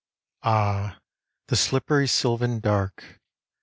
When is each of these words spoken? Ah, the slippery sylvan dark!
Ah, 0.41 0.97
the 1.49 1.55
slippery 1.55 2.07
sylvan 2.07 2.59
dark! 2.59 3.19